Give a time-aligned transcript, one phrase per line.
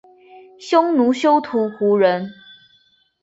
[0.57, 2.27] 匈奴休屠胡人。